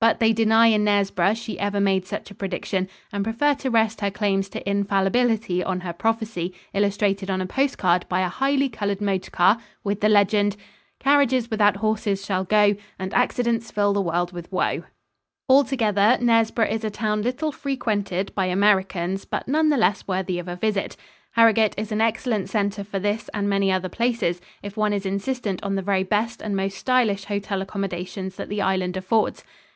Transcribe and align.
But 0.00 0.20
they 0.20 0.34
deny 0.34 0.66
in 0.66 0.84
Knaresborough 0.84 1.32
she 1.32 1.58
ever 1.58 1.80
made 1.80 2.04
such 2.04 2.30
a 2.30 2.34
prediction, 2.34 2.90
and 3.10 3.24
prefer 3.24 3.54
to 3.54 3.70
rest 3.70 4.02
her 4.02 4.10
claims 4.10 4.50
to 4.50 4.68
infallibility 4.68 5.64
on 5.64 5.80
her 5.80 5.94
prophecy 5.94 6.52
illustrated 6.74 7.30
on 7.30 7.40
a 7.40 7.46
post 7.46 7.78
card 7.78 8.04
by 8.06 8.20
a 8.20 8.28
highly 8.28 8.68
colored 8.68 9.00
motor 9.00 9.30
car 9.30 9.56
with 9.82 10.02
the 10.02 10.10
legend, 10.10 10.58
"Carriages 11.00 11.50
without 11.50 11.76
horses 11.76 12.22
shall 12.22 12.44
go, 12.44 12.76
And 12.98 13.14
accidents 13.14 13.70
fill 13.70 13.94
the 13.94 14.02
world 14.02 14.30
with 14.30 14.52
woe." 14.52 14.82
Altogether, 15.48 16.18
Knaresborough 16.20 16.70
is 16.70 16.84
a 16.84 16.90
town 16.90 17.22
little 17.22 17.50
frequented 17.50 18.30
by 18.34 18.44
Americans, 18.44 19.24
but 19.24 19.48
none 19.48 19.70
the 19.70 19.78
less 19.78 20.06
worthy 20.06 20.38
of 20.38 20.48
a 20.48 20.56
visit. 20.56 20.98
Harrogate 21.32 21.74
is 21.78 21.90
an 21.92 22.02
excellent 22.02 22.50
center 22.50 22.84
for 22.84 22.98
this 22.98 23.30
and 23.32 23.48
many 23.48 23.72
other 23.72 23.88
places, 23.88 24.42
if 24.62 24.76
one 24.76 24.92
is 24.92 25.06
insistent 25.06 25.62
on 25.64 25.76
the 25.76 25.80
very 25.80 26.02
best 26.04 26.42
and 26.42 26.54
most 26.54 26.76
stylish 26.76 27.24
hotel 27.24 27.62
accommodations 27.62 28.36
that 28.36 28.50
the 28.50 28.60
island 28.60 28.98
affords. 28.98 29.42